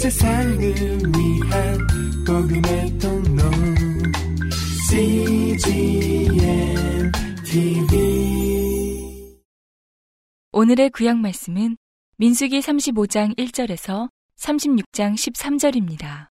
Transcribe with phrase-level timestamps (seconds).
[0.00, 1.78] 세상을 위한
[2.26, 3.42] 복음의 통로
[4.88, 6.32] CGM
[7.44, 9.36] TV
[10.52, 11.76] 오늘의 구약 말씀은
[12.16, 14.08] 민수기 35장 1절에서
[14.38, 16.28] 36장 13절입니다.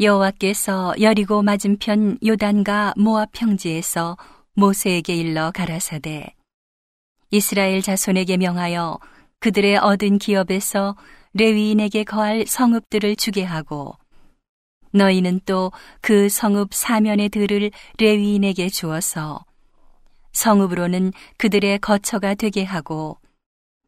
[0.00, 4.16] 여호와께서 여리고 맞은편 요단과 모압 평지에서
[4.54, 6.34] 모세에게 일러 가라사대
[7.30, 8.98] 이스라엘 자손에게 명하여
[9.40, 10.96] 그들의 얻은 기업에서
[11.36, 13.96] 레위인에게 거할 성읍들을 주게 하고
[14.92, 15.70] 너희는 또
[16.00, 19.44] 그 성읍 사면의 들을 레위인에게 주어서
[20.32, 23.18] 성읍으로는 그들의 거처가 되게 하고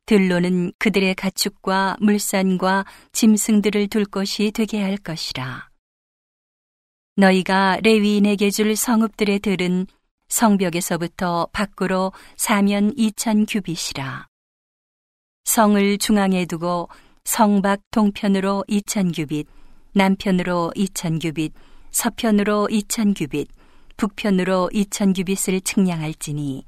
[0.07, 5.69] 들로는 그들의 가축과 물산과 짐승들을 둘 곳이 되게 할 것이라.
[7.17, 9.87] 너희가 레위인에게 줄 성읍들의 들은
[10.29, 14.27] 성벽에서부터 밖으로 사면 2천 규빗이라.
[15.45, 16.89] 성을 중앙에 두고
[17.29, 19.47] 성밖 동편으로 2천 규빗,
[19.93, 21.53] 남편으로 2천 규빗,
[21.91, 23.49] 서편으로 2천 규빗,
[23.99, 26.65] 북편으로 2천 규빗을 측량할지니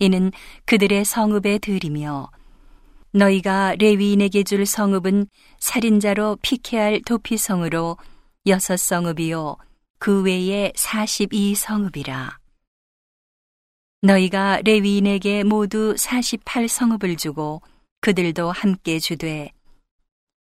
[0.00, 0.32] 이는
[0.64, 2.28] 그들의 성읍의 들이며
[3.12, 5.28] 너희가 레위인에게 줄 성읍은
[5.60, 7.96] 살인자로 피케할 도피성으로
[8.48, 9.56] 여섯 성읍이요
[10.00, 12.38] 그 외에 42 성읍이라.
[14.02, 17.62] 너희가 레위인에게 모두 48 성읍을 주고
[18.00, 19.55] 그들도 함께 주되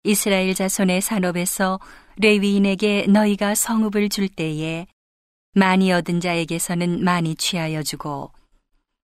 [0.03, 1.79] 이스라엘 자손의 산업에서
[2.17, 4.85] 레위인에게 너희가 성읍을 줄 때에
[5.53, 8.31] 많이 얻은 자에게서는 많이 취하여 주고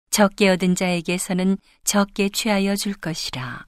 [0.10, 3.66] 적게 얻은 자에게서는 적게 취하여 줄 것이라.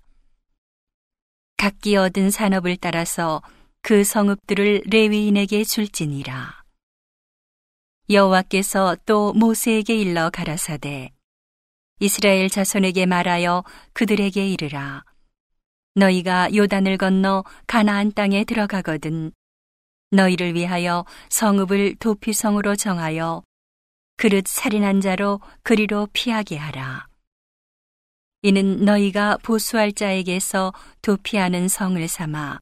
[1.56, 3.42] 각기 얻은 산업을 따라서
[3.82, 6.64] 그 성읍들을 레위인에게 줄지니라.
[8.10, 11.12] 여호와께서 또 모세에게 일러 가라사대
[12.00, 15.06] 이스라엘 자손에게 말하여 그들에게 이르라
[15.96, 19.32] 너희가 요단을 건너 가나안 땅에 들어가거든
[20.12, 23.44] 너희를 위하여 성읍을 도피성으로 정하여
[24.18, 27.08] 그릇 살인한 자로 그리로 피하게 하라
[28.44, 32.60] 이는 너희가 보수할 자에게서 도피하는 성을 삼아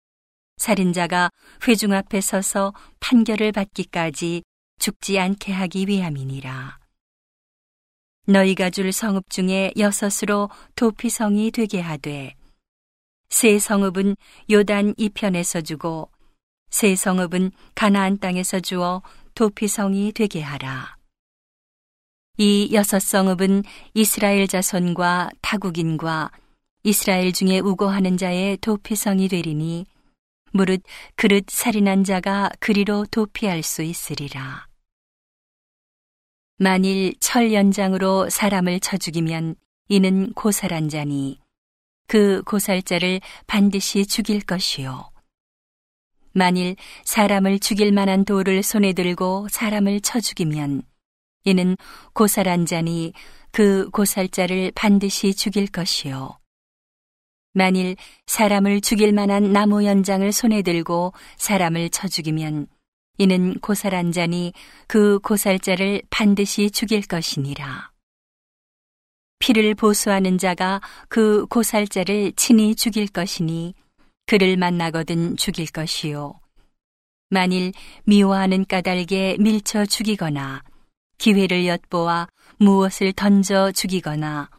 [0.57, 1.29] 살인자가
[1.67, 4.43] 회중 앞에 서서 판결을 받기까지
[4.79, 6.79] 죽지 않게 하기 위함이니라.
[8.27, 12.35] 너희가 줄 성읍 중에 여섯으로 도피성이 되게 하되
[13.29, 14.15] 세 성읍은
[14.49, 16.09] 요단 이편에서 주고
[16.69, 19.01] 세 성읍은 가나안 땅에서 주어
[19.35, 20.97] 도피성이 되게 하라.
[22.37, 23.63] 이 여섯 성읍은
[23.93, 26.31] 이스라엘 자손과 타국인과
[26.83, 29.85] 이스라엘 중에 우고하는 자의 도피성이 되리니
[30.51, 30.81] 무릇
[31.15, 34.67] 그릇 살인한 자가 그리로 도피할 수 있으리라.
[36.57, 39.55] 만일 철 연장으로 사람을 쳐 죽이면
[39.87, 41.39] 이는 고살한 자니
[42.09, 45.11] 그 고살자를 반드시 죽일 것이요.
[46.33, 46.75] 만일
[47.05, 50.81] 사람을 죽일 만한 돌을 손에 들고 사람을 쳐 죽이면
[51.43, 51.77] 이는
[52.13, 53.13] 고살한 자니
[53.51, 56.39] 그 고살자를 반드시 죽일 것이요.
[57.53, 62.65] 만일 사람을 죽일 만한 나무 연장을 손에 들고 사람을 쳐 죽이면
[63.19, 64.53] 이는 고살한 자니
[64.87, 67.88] 그 고살자를 반드시 죽일 것이니라.
[69.39, 73.73] 피를 보수하는 자가 그 고살자를 친히 죽일 것이니
[74.25, 76.33] 그를 만나거든 죽일 것이요.
[77.29, 77.73] 만일
[78.03, 80.61] 미워하는 까닭에 밀쳐 죽이거나
[81.17, 84.49] 기회를 엿보아 무엇을 던져 죽이거나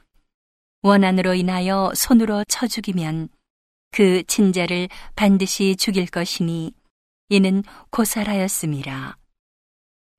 [0.82, 3.28] 원한으로 인하여 손으로 쳐 죽이면
[3.92, 6.72] 그 친자를 반드시 죽일 것이니
[7.28, 9.19] 이는 고살하였음이라.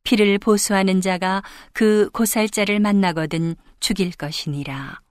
[0.03, 5.01] 피를 보수하는 자가 그 고살자를 만나거든 죽일 것이니라.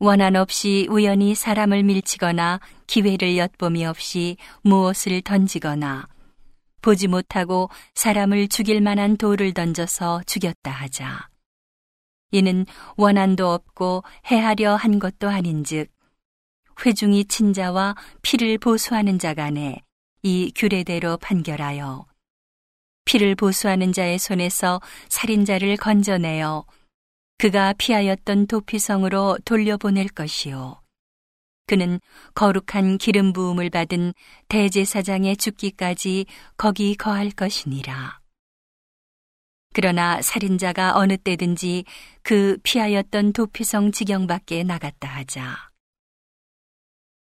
[0.00, 6.06] 원한 없이 우연히 사람을 밀치거나 기회를 엿봄이 없이 무엇을 던지거나
[6.82, 11.28] 보지 못하고 사람을 죽일 만한 돌을 던져서 죽였다 하자.
[12.30, 12.66] 이는
[12.96, 15.90] 원한도 없고 해하려 한 것도 아닌즉
[16.84, 19.82] 회중이 친자와 피를 보수하는 자 간에
[20.22, 22.07] 이 규례대로 판결하여
[23.08, 26.66] 피를 보수하는 자의 손에서 살인자를 건져내어
[27.38, 30.82] 그가 피하였던 도피성으로 돌려보낼 것이요.
[31.66, 32.00] 그는
[32.34, 34.12] 거룩한 기름 부음을 받은
[34.48, 36.26] 대제사장의 죽기까지
[36.58, 38.20] 거기 거할 것이니라.
[39.72, 41.84] 그러나 살인자가 어느 때든지
[42.22, 45.70] 그 피하였던 도피성 지경 밖에 나갔다 하자.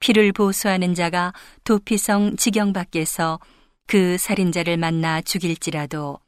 [0.00, 1.34] 피를 보수하는 자가
[1.64, 3.40] 도피성 지경 밖에서
[3.87, 6.19] 그 살인자를 만나 죽일지라도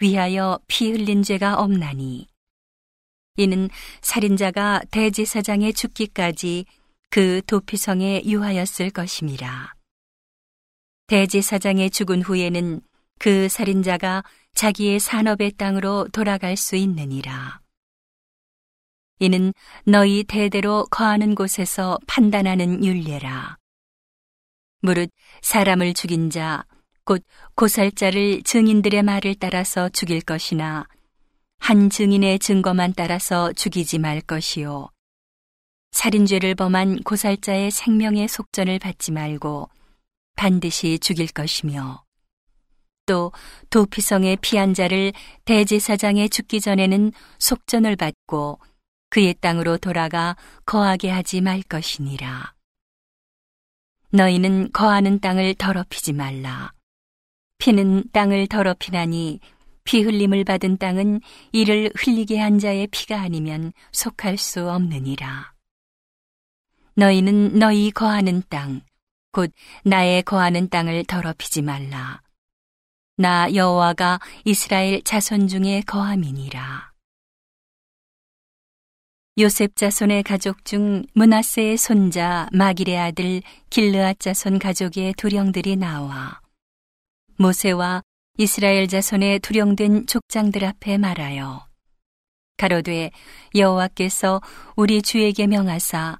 [0.00, 2.26] 위하여 피 흘린 죄가 없나니
[3.36, 3.70] 이는
[4.02, 6.66] 살인자가 대제사장의 죽기까지
[7.10, 9.74] 그 도피성에 유하였을 것임이라.
[11.06, 12.80] 대제사장의 죽은 후에는
[13.18, 17.60] 그 살인자가 자기의 산업의 땅으로 돌아갈 수 있느니라.
[19.18, 19.52] 이는
[19.84, 23.58] 너희 대대로 거하는 곳에서 판단하는 윤례라.
[24.82, 25.10] 무릇
[25.42, 26.64] 사람을 죽인 자,
[27.04, 27.22] 곧
[27.54, 30.86] 고살자를 증인들의 말을 따라서 죽일 것이나
[31.58, 34.88] 한 증인의 증거만 따라서 죽이지 말 것이요.
[35.92, 39.68] 살인죄를 범한 고살자의 생명의 속전을 받지 말고
[40.36, 42.04] 반드시 죽일 것이며
[43.06, 43.32] 또
[43.70, 45.12] 도피성의 피한 자를
[45.44, 48.60] 대제사장에 죽기 전에는 속전을 받고
[49.10, 52.54] 그의 땅으로 돌아가 거하게 하지 말 것이니라.
[54.12, 56.72] 너희는 거하는 땅을 더럽히지 말라.
[57.60, 59.38] 피는 땅을 더럽히나니
[59.84, 61.20] 피 흘림을 받은 땅은
[61.52, 65.52] 이를 흘리게 한 자의 피가 아니면 속할 수 없느니라.
[66.96, 68.80] 너희는 너희 거하는 땅,
[69.30, 69.52] 곧
[69.84, 72.22] 나의 거하는 땅을 더럽히지 말라.
[73.16, 76.90] 나 여호와가 이스라엘 자손 중에 거함이니라.
[79.38, 86.40] 요셉 자손의 가족 중 문하세의 손자 마길의 아들 길르앗 자손 가족의 두 령들이 나와
[87.40, 88.02] 모세와
[88.36, 91.66] 이스라엘 자손의 두령된 족장들 앞에 말하여
[92.58, 93.10] 가로되
[93.54, 94.42] 여호와께서
[94.76, 96.18] 우리 주에게 명하사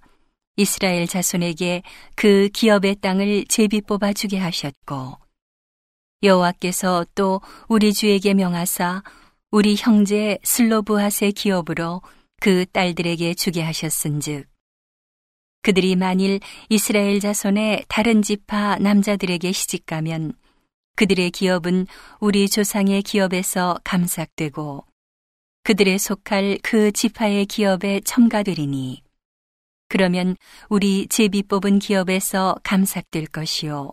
[0.56, 1.82] 이스라엘 자손에게
[2.16, 5.18] 그 기업의 땅을 제비 뽑아 주게 하셨고
[6.22, 9.02] 여호와께서 또 우리 주에게 명하사
[9.50, 12.00] 우리 형제 슬로브핫의 기업으로
[12.40, 14.46] 그 딸들에게 주게 하셨은즉
[15.60, 16.40] 그들이 만일
[16.70, 20.39] 이스라엘 자손의 다른 지파 남자들에게 시집가면
[21.00, 21.86] 그들의 기업은
[22.18, 24.84] 우리 조상의 기업에서 감삭되고
[25.62, 29.02] 그들의 속할 그 지파의 기업에 첨가되리니.
[29.88, 30.36] 그러면
[30.68, 33.92] 우리 제비 뽑은 기업에서 감삭될 것이요.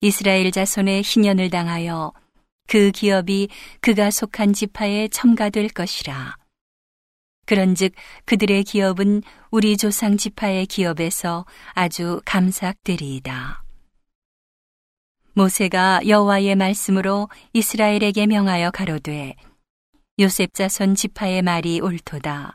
[0.00, 2.12] 이스라엘 자손의 희년을 당하여
[2.66, 3.46] 그 기업이
[3.80, 6.34] 그가 속한 지파에 첨가될 것이라.
[7.46, 7.92] 그런즉
[8.24, 9.22] 그들의 기업은
[9.52, 13.61] 우리 조상 지파의 기업에서 아주 감삭되리이다.
[15.34, 19.34] 모세가 여호와의 말씀으로 이스라엘에게 명하여 가로되
[20.20, 22.54] 요셉 자손 지파의 말이 옳도다.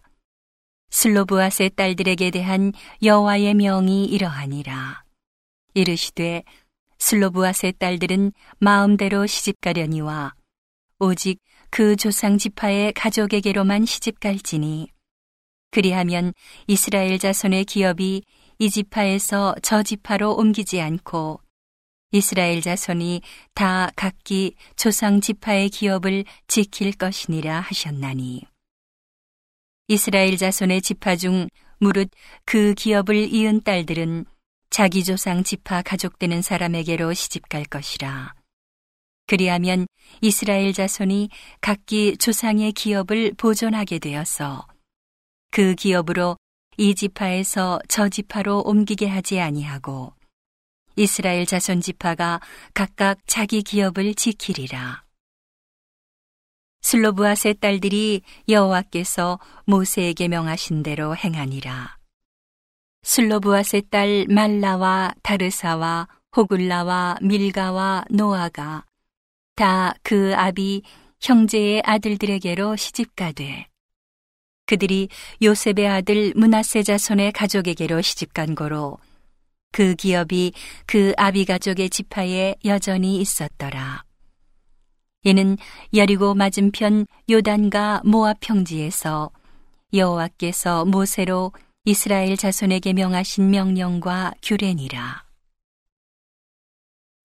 [0.91, 2.71] 슬로브앗의 딸들에게 대한
[3.01, 5.03] 여호와의 명이 이러하니라.
[5.73, 6.43] 이르시되
[6.99, 10.35] 슬로브앗의 딸들은 마음대로 시집가려니와
[10.99, 11.39] 오직
[11.71, 14.91] 그 조상 지파의 가족에게로만 시집 갈지니
[15.71, 16.31] 그리하면
[16.67, 18.21] 이스라엘 자손의 기업이
[18.59, 21.41] 이 지파에서 저 지파로 옮기지 않고
[22.11, 23.21] 이스라엘 자손이
[23.53, 28.43] 다 각기 조상 지파의 기업을 지킬 것이니라 하셨나니
[29.89, 31.47] 이스라엘 자손의 지파 중
[31.79, 32.09] 무릇
[32.45, 34.25] 그 기업을 이은 딸들은
[34.69, 38.33] 자기 조상 지파 가족되는 사람에게로 시집 갈 것이라.
[39.27, 39.87] 그리하면
[40.21, 41.29] 이스라엘 자손이
[41.61, 44.65] 각기 조상의 기업을 보존하게 되어서
[45.51, 46.37] 그 기업으로
[46.77, 50.16] 이 지파에서 저 지파로 옮기게 하지 아니하고
[50.97, 52.41] 이스라엘 자손 지파가
[52.73, 55.03] 각각 자기 기업을 지키리라.
[56.81, 61.97] 슬로브앗의 딸들이 여호와께서 모세에게 명하신 대로 행하니라.
[63.03, 68.83] 슬로브앗의 딸 말라와 다르사와 호굴라와 밀가와 노아가
[69.55, 70.83] 다 그 아비
[71.21, 73.67] 형제의 아들들에게로 시집가되
[74.65, 75.09] 그들이
[75.41, 78.99] 요셉의 아들 문하세 자손의 가족에게로 시집간 거로
[79.71, 80.53] 그 기업이
[80.85, 84.03] 그 아비 가족의 지파에 여전히 있었더라.
[85.23, 85.57] 이는
[85.93, 89.29] 여리고 맞은편 요단과 모압 평지에서
[89.93, 91.51] 여호와께서 모세로
[91.85, 95.25] 이스라엘 자손에게 명하신 명령과 규례니라.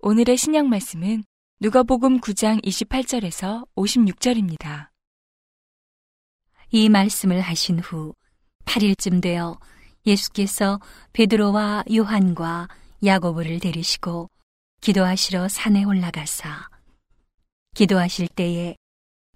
[0.01, 1.25] 오늘의 신약 말씀은
[1.61, 4.89] 누가복음 9장 28절에서 56절입니다.
[6.71, 8.15] 이 말씀을 하신 후
[8.65, 9.59] 8일쯤 되어
[10.07, 10.81] 예수께서
[11.13, 12.69] 베드로와 요한과
[13.05, 14.31] 야고보를 데리시고
[14.81, 16.69] 기도하시러 산에 올라가사
[17.75, 18.77] 기도하실 때에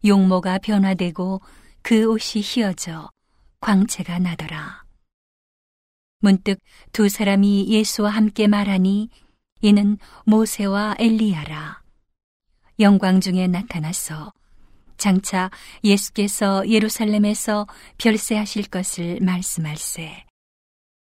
[0.05, 1.41] 용모가 변화되고
[1.83, 3.09] 그 옷이 휘어져
[3.61, 4.85] 광채가 나더라.
[6.21, 6.59] 문득
[6.93, 9.09] 두 사람이 예수와 함께 말하니
[9.61, 11.83] 이는 모세와 엘리야라.
[12.81, 14.33] 영광 중에 나타나서
[14.99, 15.51] 장차
[15.85, 17.67] 예수께서 예루살렘에서
[17.99, 20.26] 별세하실 것을 말씀할세.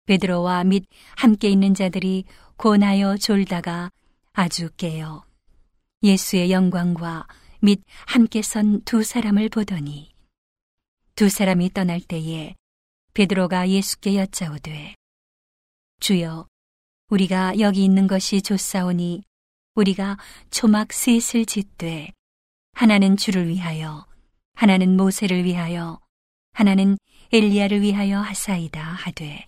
[0.08, 0.86] 베드로와 및
[1.16, 2.24] 함께 있는 자들이
[2.56, 3.90] 고나여 졸다가
[4.32, 5.22] 아주 깨어
[6.02, 7.26] 예수의 영광과
[7.60, 10.10] 및 함께 선 두 사람을 보더니
[11.14, 12.54] 두 사람이 떠날 때에
[13.12, 14.94] 베드로가 예수께 여짜오되
[16.00, 16.46] 주여,
[17.10, 19.24] 우리가 여기 있는 것이 좋사오니
[19.74, 20.16] 우리가
[20.50, 22.12] 초막 셋을 짓되
[22.72, 24.06] 하나는 주를 위하여
[24.54, 26.00] 하나는 모세를 위하여
[26.54, 26.96] 하나는
[27.30, 29.46] 엘리야를 위하여 하사이다 하되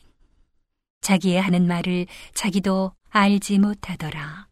[1.00, 4.48] 자기의 하는 말을 자기도 알지 못하더라.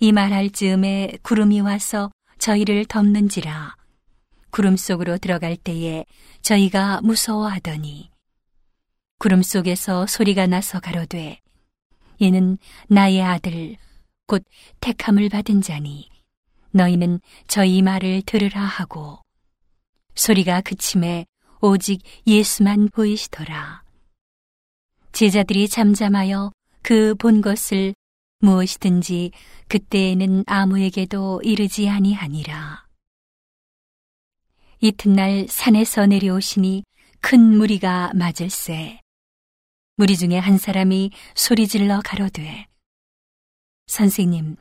[0.00, 3.76] 이 말할 즈음에 구름이 와서 저희를 덮는지라
[4.50, 6.04] 구름 속으로 들어갈 때에
[6.42, 8.10] 저희가 무서워하더니
[9.18, 11.40] 구름 속에서 소리가 나서 가로되
[12.18, 12.58] 이는
[12.88, 13.76] 나의 아들
[14.26, 14.44] 곧
[14.80, 16.10] 택함을 받은 자니
[16.72, 19.20] 너희는 저희 말을 들으라 하고
[20.16, 21.26] 소리가 그침에
[21.60, 23.81] 오직 예수만 보이시더라.
[25.12, 26.52] 제자들이 잠잠하여
[26.82, 27.94] 그 본 것을
[28.40, 29.30] 무엇이든지
[29.68, 32.86] 그때에는 아무에게도 이르지 아니하니라.
[34.80, 36.82] 이튿날 산에서 내려오시니
[37.20, 39.00] 큰 무리가 맞을세.
[39.96, 42.66] 무리 중에 한 사람이 소리질러 가로되
[43.86, 44.56] 선생님,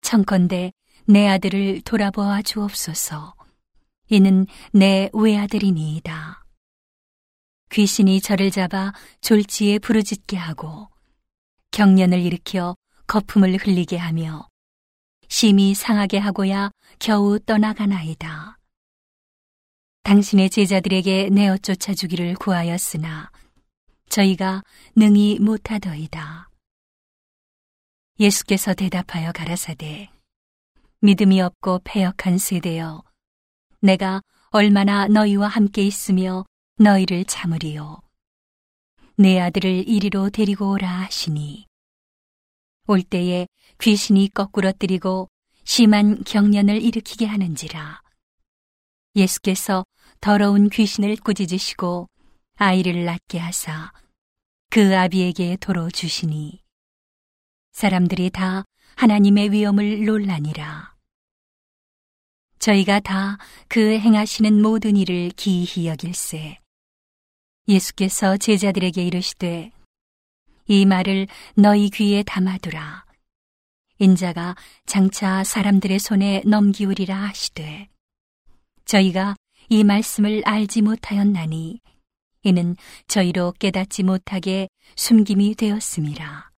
[0.00, 0.72] 청컨대
[1.04, 3.34] 내 아들을 돌아보아 주옵소서.
[4.08, 6.45] 이는 내 외아들이니이다.
[7.70, 10.88] 귀신이 저를 잡아 졸지에 부르짖게 하고
[11.72, 14.48] 경련을 일으켜 거품을 흘리게 하며
[15.28, 18.58] 심히 상하게 하고야 겨우 떠나가나이다.
[20.04, 23.30] 당신의 제자들에게 내어 쫓아주기를 구하였으나
[24.08, 24.62] 저희가
[24.94, 26.48] 능히 못하더이다.
[28.20, 30.08] 예수께서 대답하여 가라사대
[31.00, 33.02] 믿음이 없고 패역한 세대여
[33.80, 36.44] 내가 얼마나 너희와 함께 있으며
[36.78, 38.00] 너희를 참으리요
[39.16, 41.66] 내 아들을 이리로 데리고 오라 하시니
[42.86, 43.46] 올 때에
[43.80, 45.28] 귀신이 거꾸러뜨리고
[45.64, 48.02] 심한 경련을 일으키게 하는지라
[49.16, 49.84] 예수께서
[50.20, 52.08] 더러운 귀신을 꾸짖으시고
[52.56, 53.92] 아이를 낳게 하사
[54.68, 56.62] 그 아비에게 도로 주시니
[57.72, 58.64] 사람들이 다
[58.96, 60.96] 하나님의 위엄을 논라니라.
[62.58, 63.36] 저희가 다
[63.68, 66.58] 그 행하시는 모든 일을 기이히 여길세.
[67.68, 69.72] 예수께서 제자들에게 이르시되
[70.68, 73.04] 이 말을 너희 귀에 담아두라.
[73.98, 74.54] 인자가
[74.84, 77.88] 장차 사람들의 손에 넘기우리라 하시되
[78.84, 79.36] 저희가
[79.68, 81.80] 이 말씀을 알지 못하였나니
[82.42, 82.76] 이는
[83.08, 86.50] 저희로 깨닫지 못하게 숨김이 되었음이라.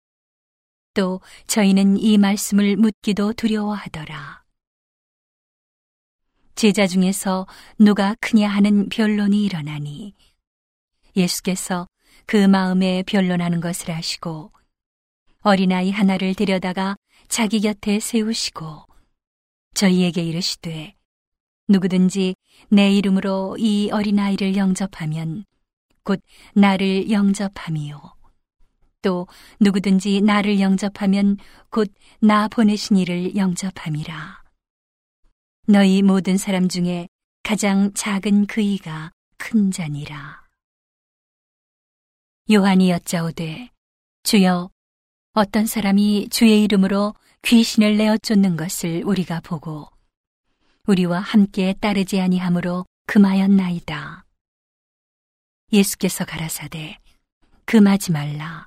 [0.95, 4.45] 또 저희는 이 말씀을 묻기도 두려워하더라.
[6.55, 7.47] 제자 중에서
[7.79, 10.13] 누가 크냐 하는 변론이 일어나니
[11.19, 11.87] 예수께서
[12.27, 14.53] 그 마음에 변론하는 것을 아시고
[15.41, 16.97] 어린아이 하나를 데려다가
[17.29, 18.85] 자기 곁에 세우시고
[19.75, 20.95] 저희에게 이르시되
[21.69, 22.35] 누구든지
[22.71, 25.45] 내 이름으로 이 어린아이를 영접하면
[26.03, 26.21] 곧
[26.55, 28.01] 나를 영접함이요.
[29.03, 29.27] 또
[29.61, 31.37] 누구든지 나를 영접하면
[31.71, 34.43] 곧 나 보내신 이를 영접함이라.
[35.69, 37.07] 너희 모든 사람 중에
[37.45, 40.48] 가장 작은 그이가 큰 자니라.
[42.51, 43.69] 요한이 여짜오되
[44.23, 44.71] 주여
[45.35, 49.87] 어떤 사람이 주의 이름으로 귀신을 내어 쫓는 것을 우리가 보고
[50.87, 54.25] 우리와 함께 따르지 아니하므로 금하였나이다.
[55.75, 56.99] 예수께서 가라사대
[57.67, 58.67] 금하지 말라.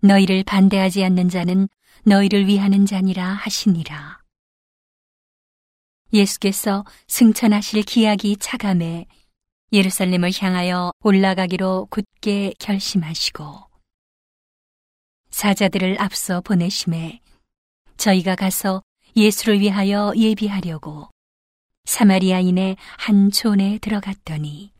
[0.00, 1.68] 너희를 반대하지 않는 자는
[2.04, 4.20] 너희를 위하는 자니라 하시니라.
[6.12, 9.06] 예수께서 승천하실 기약이 차감해
[9.72, 13.70] 예루살렘을 향하여 올라가기로 굳게 결심하시고
[15.30, 17.20] 사자들을 앞서 보내심에
[17.96, 18.82] 저희가 가서
[19.16, 21.08] 예수를 위하여 예비하려고
[21.84, 24.72] 사마리아인의 한 촌에 들어갔더니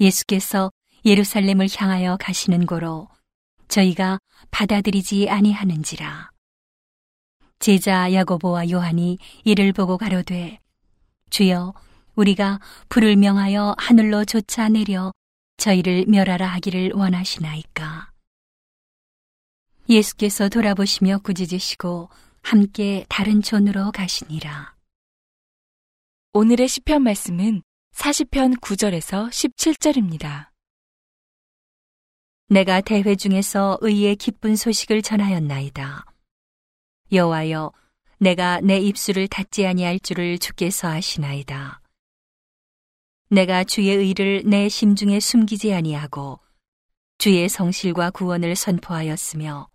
[0.00, 0.72] 예수께서
[1.04, 3.08] 예루살렘을 향하여 가시는 고로
[3.68, 4.18] 저희가
[4.50, 6.30] 받아들이지 아니하는지라.
[7.60, 10.58] 제자 야고보와 요한이 이를 보고 가로되
[11.30, 11.72] 주여
[12.14, 15.12] 우리가 불을 명하여 하늘로 쫓아 내려
[15.56, 18.10] 저희를 멸하라 하기를 원하시나이까.
[19.88, 22.08] 예수께서 돌아보시며 꾸짖으시고
[22.42, 24.74] 함께 다른 촌으로 가시니라.
[26.32, 27.62] 오늘의 시편 말씀은
[27.94, 30.48] 40편 9절에서 17절입니다.
[32.48, 36.04] 내가 대회 중에서 의의 기쁜 소식을 전하였나이다.
[37.12, 37.72] 여호와여,
[38.18, 41.79] 내가 내 입술을 닫지 아니할 줄을 주께서 아시나이다.
[43.32, 46.40] 내가 주의 의를 내 심중에 숨기지 아니하고
[47.16, 49.68] 주의 성실과 구원을 선포하였으며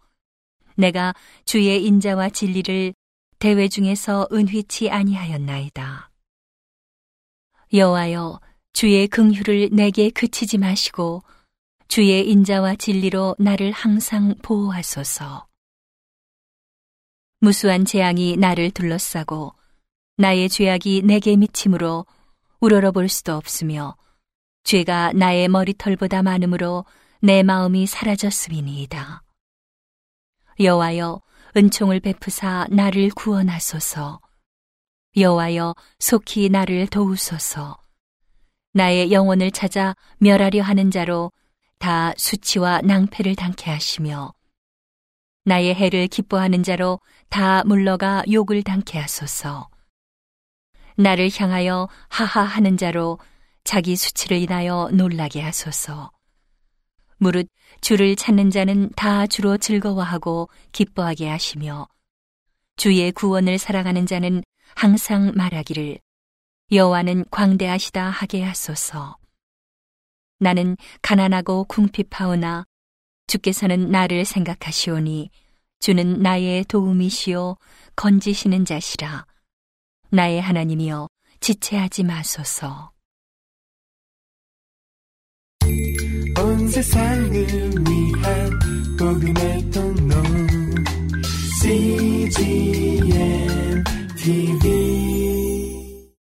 [0.75, 2.93] 내가 주의 인자와 진리를
[3.39, 6.11] 대회 중에서 은휘치 아니하였나이다.
[7.71, 8.41] 여호와여,
[8.73, 11.23] 주의 긍휼을 내게 그치지 마시고
[11.87, 15.47] 주의 인자와 진리로 나를 항상 보호하소서.
[17.39, 19.53] 무수한 재앙이 나를 둘러싸고
[20.17, 22.05] 나의 죄악이 내게 미침으로
[22.65, 23.95] 우러러 볼 수도 없으며
[24.63, 26.83] 죄가 나의 머리털보다 많으므로
[27.21, 29.21] 내 마음이 사라졌음이니이다.
[30.59, 31.21] 여호와여
[31.55, 34.19] 은총을 베푸사 나를 구원하소서.
[35.15, 37.77] 여호와여 속히 나를 도우소서.
[38.73, 41.31] 나의 영혼을 찾아 멸하려 하는 자로
[41.77, 44.33] 다 수치와 낭패를 당케 하시며
[45.43, 49.69] 나의 해를 기뻐하는 자로 다 물러가 욕을 당케 하소서.
[50.95, 53.19] 나를 향하여 하하하는 자로
[53.63, 56.11] 자기 수치를 인하여 놀라게 하소서.
[57.17, 57.47] 무릇
[57.81, 61.87] 주를 찾는 자는 다 주로 즐거워하고 기뻐하게 하시며
[62.77, 64.43] 주의 구원을 사랑하는 자는
[64.75, 65.97] 항상 말하기를
[66.71, 69.17] 여호와는 광대하시다 하게 하소서.
[70.39, 72.65] 나는 가난하고 궁핍하오나
[73.27, 75.29] 주께서는 나를 생각하시오니
[75.79, 77.55] 주는 나의 도움이시요
[77.95, 79.25] 건지시는 자시라.
[80.15, 81.09] 나의 하나님이여
[81.41, 82.91] 지체하지 마소서.
[86.37, 88.59] 온 세상을 위한
[88.97, 90.15] 복음의 통로
[91.61, 93.03] CGM
[94.17, 95.24] TV